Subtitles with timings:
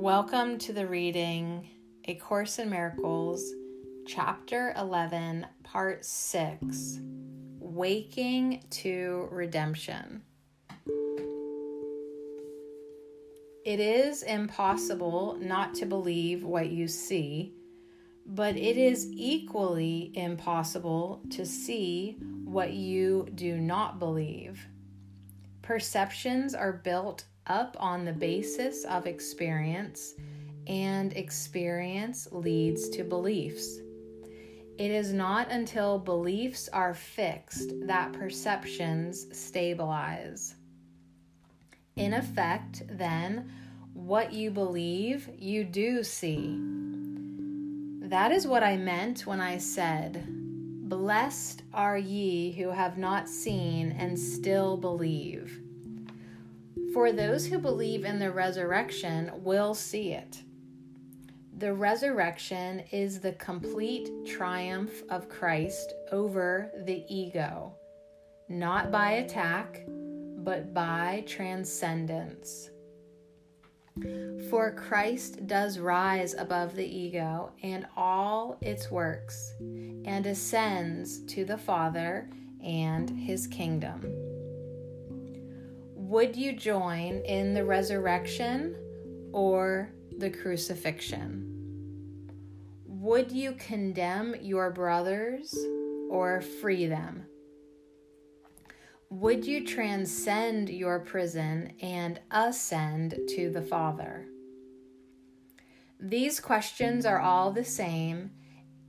[0.00, 1.68] Welcome to the reading
[2.06, 3.52] A Course in Miracles,
[4.06, 7.00] Chapter 11, Part 6
[7.58, 10.22] Waking to Redemption.
[13.66, 17.52] It is impossible not to believe what you see,
[18.24, 24.66] but it is equally impossible to see what you do not believe.
[25.60, 30.14] Perceptions are built up on the basis of experience,
[30.68, 33.80] and experience leads to beliefs.
[34.78, 40.54] It is not until beliefs are fixed that perceptions stabilize.
[41.96, 43.52] In effect, then,
[43.94, 46.56] what you believe, you do see.
[48.08, 50.24] That is what I meant when I said,
[50.88, 55.60] Blessed are ye who have not seen and still believe.
[56.92, 60.42] For those who believe in the resurrection will see it.
[61.58, 67.74] The resurrection is the complete triumph of Christ over the ego,
[68.48, 72.70] not by attack, but by transcendence.
[74.48, 81.58] For Christ does rise above the ego and all its works, and ascends to the
[81.58, 82.30] Father
[82.64, 84.29] and his kingdom.
[86.10, 88.74] Would you join in the resurrection
[89.32, 91.46] or the crucifixion?
[92.84, 95.54] Would you condemn your brothers
[96.10, 97.26] or free them?
[99.10, 104.26] Would you transcend your prison and ascend to the Father?
[106.00, 108.32] These questions are all the same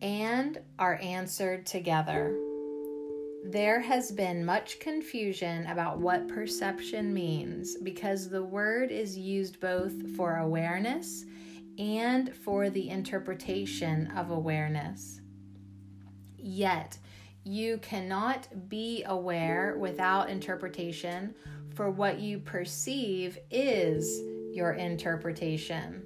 [0.00, 2.47] and are answered together.
[3.50, 10.14] There has been much confusion about what perception means because the word is used both
[10.16, 11.24] for awareness
[11.78, 15.22] and for the interpretation of awareness.
[16.36, 16.98] Yet,
[17.42, 21.34] you cannot be aware without interpretation,
[21.74, 24.20] for what you perceive is
[24.54, 26.02] your interpretation.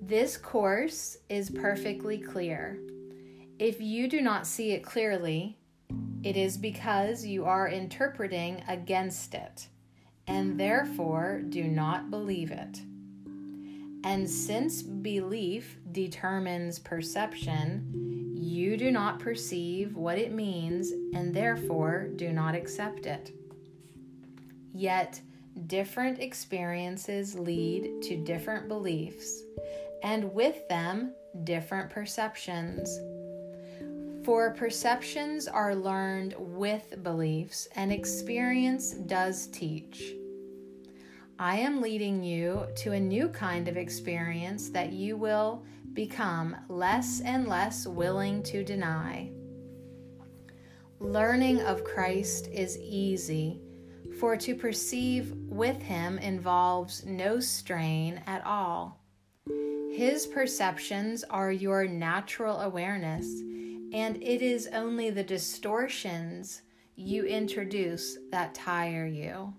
[0.00, 2.78] This course is perfectly clear.
[3.58, 5.58] If you do not see it clearly,
[6.24, 9.68] it is because you are interpreting against it,
[10.26, 12.80] and therefore do not believe it.
[14.04, 22.32] And since belief determines perception, you do not perceive what it means and therefore do
[22.32, 23.32] not accept it.
[24.72, 25.20] Yet,
[25.66, 29.42] different experiences lead to different beliefs,
[30.02, 31.14] and with them,
[31.44, 32.98] different perceptions.
[34.24, 40.14] For perceptions are learned with beliefs, and experience does teach.
[41.38, 45.62] I am leading you to a new kind of experience that you will
[45.92, 49.30] become less and less willing to deny.
[51.00, 53.60] Learning of Christ is easy,
[54.18, 59.02] for to perceive with Him involves no strain at all.
[59.92, 63.42] His perceptions are your natural awareness
[63.94, 66.62] and it is only the distortions
[66.96, 69.54] you introduce that tire you.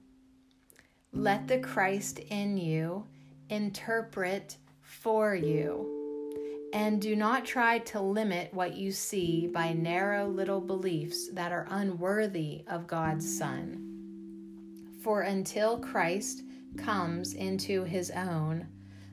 [1.13, 3.07] Let the Christ in you
[3.49, 6.69] interpret for you.
[6.73, 11.67] And do not try to limit what you see by narrow little beliefs that are
[11.69, 14.91] unworthy of God's Son.
[15.01, 16.43] For until Christ
[16.75, 18.67] comes into his own,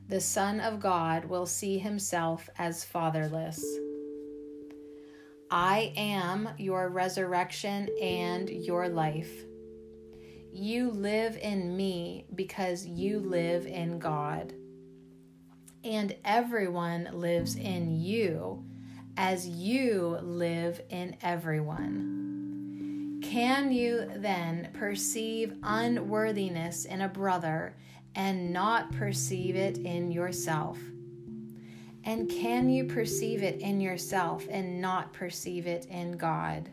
[0.09, 3.63] the Son of God will see himself as fatherless.
[5.55, 9.31] I am your resurrection and your life.
[10.51, 14.51] You live in me because you live in God.
[15.83, 18.65] And everyone lives in you
[19.15, 23.19] as you live in everyone.
[23.21, 27.75] Can you then perceive unworthiness in a brother
[28.15, 30.79] and not perceive it in yourself?
[32.05, 36.69] And can you perceive it in yourself and not perceive it in God?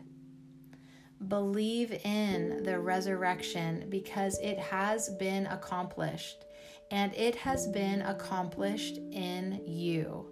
[1.27, 6.45] Believe in the resurrection because it has been accomplished
[6.89, 10.27] and it has been accomplished in you.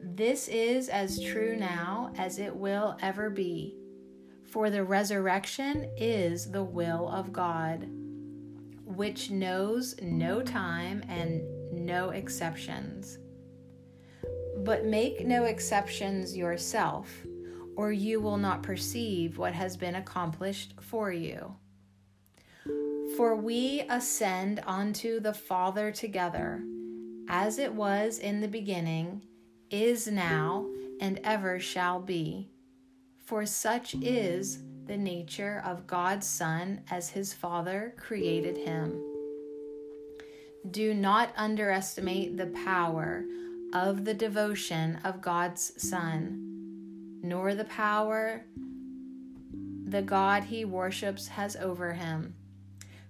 [0.00, 3.74] This is as true now as it will ever be,
[4.44, 7.88] for the resurrection is the will of God,
[8.84, 11.42] which knows no time and
[11.72, 13.18] no exceptions.
[14.64, 17.26] But make no exceptions yourself,
[17.76, 21.54] or you will not perceive what has been accomplished for you.
[23.18, 26.64] For we ascend unto the Father together,
[27.28, 29.22] as it was in the beginning,
[29.70, 30.66] is now,
[30.98, 32.48] and ever shall be.
[33.26, 38.98] For such is the nature of God's Son as his Father created him.
[40.70, 43.24] Do not underestimate the power
[43.74, 48.44] of the devotion of God's Son, nor the power
[49.86, 52.34] the God he worships has over him.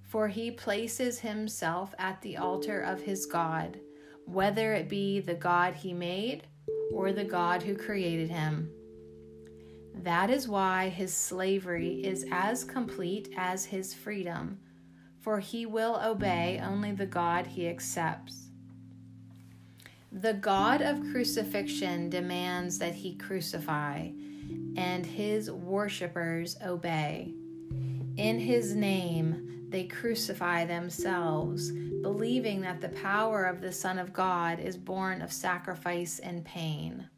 [0.03, 3.79] For he places himself at the altar of his God,
[4.27, 6.47] whether it be the God he made
[6.93, 8.71] or the God who created him.
[9.95, 14.59] That is why his slavery is as complete as his freedom,
[15.21, 18.44] for he will obey only the God he accepts.
[20.21, 24.11] The God of crucifixion demands that he crucify,
[24.77, 27.35] and his worshippers obey.
[28.17, 31.73] In his name, they crucify themselves,
[32.03, 37.09] believing that the power of the Son of God is born of sacrifice and pain.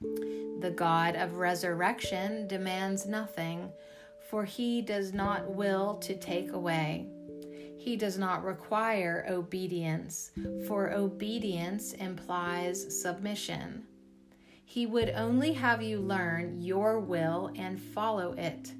[0.00, 3.70] The God of resurrection demands nothing,
[4.30, 7.08] for he does not will to take away.
[7.82, 10.30] He does not require obedience,
[10.68, 13.82] for obedience implies submission.
[14.64, 18.72] He would only have you learn your will and follow it,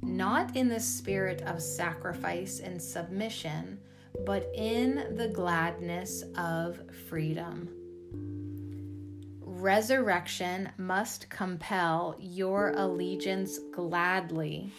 [0.00, 3.80] not in the spirit of sacrifice and submission,
[4.24, 6.78] but in the gladness of
[7.08, 7.68] freedom.
[9.40, 14.70] Resurrection must compel your allegiance gladly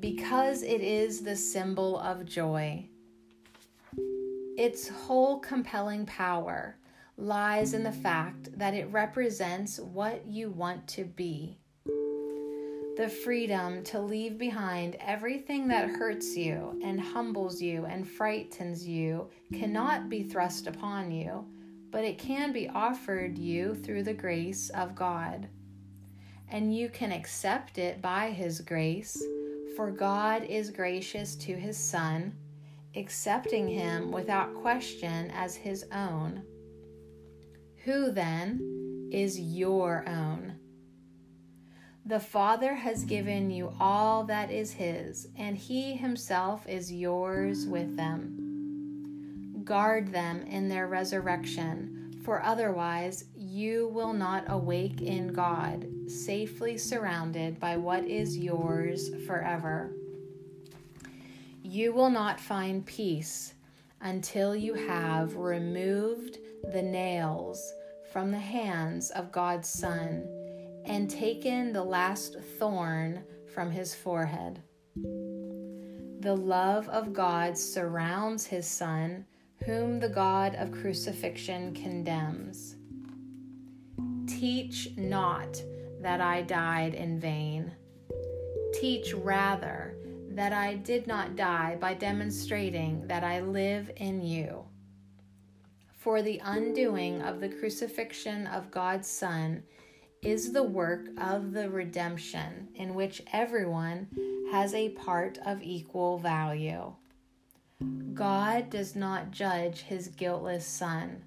[0.00, 2.88] because it is the symbol of joy.
[4.56, 6.76] Its whole compelling power
[7.16, 11.58] lies in the fact that it represents what you want to be.
[12.96, 19.30] The freedom to leave behind everything that hurts you and humbles you and frightens you
[19.52, 21.46] cannot be thrust upon you,
[21.90, 25.48] but it can be offered you through the grace of God.
[26.52, 29.20] And you can accept it by His grace
[29.74, 32.34] for God is gracious to his Son,
[32.94, 36.42] accepting him without question as his own.
[37.84, 40.58] Who then is your own?
[42.04, 47.96] The Father has given you all that is his, and he himself is yours with
[47.96, 49.62] them.
[49.64, 57.58] Guard them in their resurrection for otherwise you will not awake in God, safely surrounded
[57.58, 59.92] by what is yours forever.
[61.62, 63.54] You will not find peace
[64.00, 66.38] until you have removed
[66.72, 67.72] the nails
[68.12, 70.26] from the hands of God's Son
[70.84, 74.60] and taken the last thorn from his forehead.
[74.94, 79.24] The love of God surrounds his Son
[79.66, 82.76] whom the God of crucifixion condemns.
[84.26, 85.62] Teach not
[86.00, 87.70] that I died in vain.
[88.74, 89.94] Teach rather
[90.30, 94.64] that I did not die by demonstrating that I live in you.
[95.96, 99.62] For the undoing of the crucifixion of God's Son
[100.22, 104.08] is the work of the redemption in which everyone
[104.50, 106.92] has a part of equal value.
[108.14, 111.24] God does not judge his guiltless son.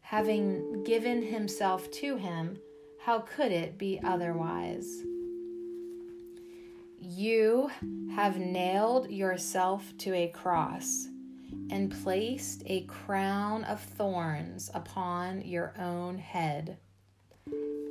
[0.00, 2.58] Having given himself to him,
[3.00, 5.02] how could it be otherwise?
[7.00, 7.70] You
[8.14, 11.08] have nailed yourself to a cross
[11.70, 16.78] and placed a crown of thorns upon your own head.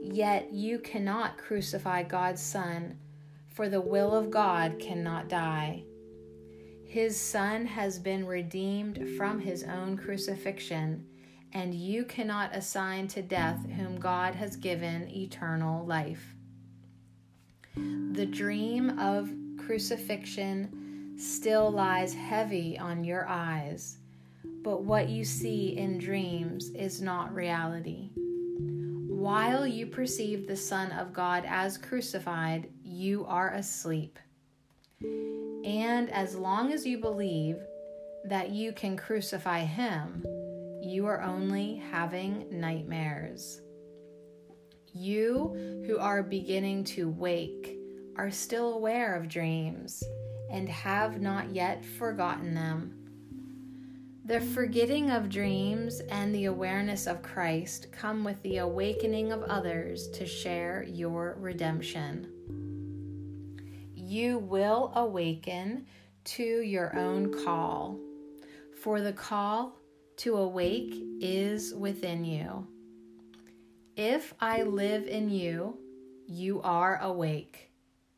[0.01, 2.97] Yet you cannot crucify God's Son,
[3.49, 5.83] for the will of God cannot die.
[6.85, 11.05] His Son has been redeemed from his own crucifixion,
[11.51, 16.35] and you cannot assign to death whom God has given eternal life.
[17.75, 23.97] The dream of crucifixion still lies heavy on your eyes,
[24.63, 28.11] but what you see in dreams is not reality.
[29.07, 34.19] While you perceive the Son of God as crucified, you are asleep.
[35.63, 37.57] And as long as you believe
[38.25, 40.23] that you can crucify him,
[40.81, 43.61] you are only having nightmares.
[44.93, 47.77] You who are beginning to wake
[48.17, 50.03] are still aware of dreams
[50.51, 52.99] and have not yet forgotten them.
[54.25, 60.09] The forgetting of dreams and the awareness of Christ come with the awakening of others
[60.09, 62.27] to share your redemption
[64.13, 65.87] you will awaken
[66.23, 67.97] to your own call,
[68.79, 69.75] for the call
[70.15, 72.67] to awake is within you.
[73.95, 75.79] If I live in you,
[76.27, 77.71] you are awake.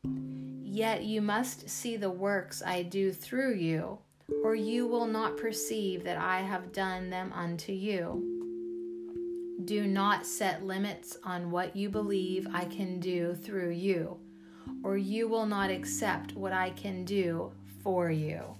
[0.04, 3.98] Yet you must see the works I do through you,
[4.44, 8.34] or you will not perceive that I have done them unto you.
[9.64, 14.20] Do not set limits on what you believe I can do through you,
[14.82, 18.56] or you will not accept what I can do for you.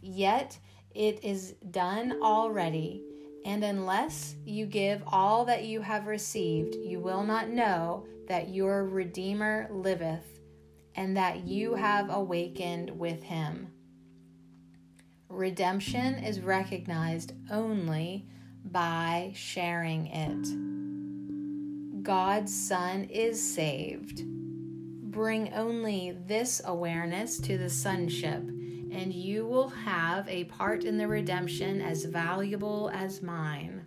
[0.00, 0.58] Yet
[0.94, 3.02] it is done already,
[3.44, 8.84] and unless you give all that you have received, you will not know that your
[8.84, 10.40] Redeemer liveth,
[10.94, 13.68] and that you have awakened with him.
[15.28, 18.26] Redemption is recognized only
[18.64, 22.02] by sharing it.
[22.04, 24.33] God's Son is saved.
[25.14, 31.06] Bring only this awareness to the sonship, and you will have a part in the
[31.06, 33.86] redemption as valuable as mine.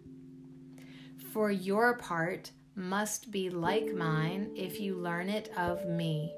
[1.34, 6.34] For your part must be like mine if you learn it of me.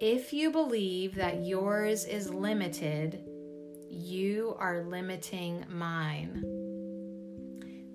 [0.00, 3.24] If you believe that yours is limited,
[3.88, 6.61] you are limiting mine.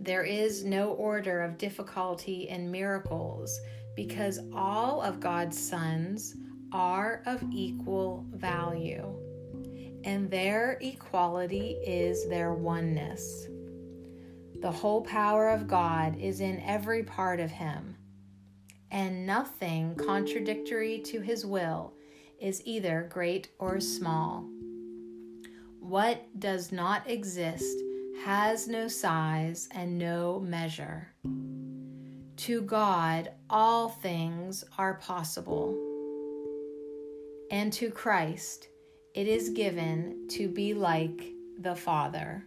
[0.08, 3.60] There is no order of difficulty in miracles
[3.94, 6.34] because all of God's sons
[6.72, 9.06] are of equal value,
[10.06, 13.48] and their equality is their oneness.
[14.62, 17.98] The whole power of God is in every part of him,
[18.90, 21.94] and nothing contradictory to his will
[22.40, 24.48] is either great or small.
[25.82, 27.78] What does not exist
[28.24, 31.14] has no size and no measure.
[32.38, 35.76] To God, all things are possible.
[37.52, 38.68] And to Christ,
[39.14, 42.46] it is given to be like the Father.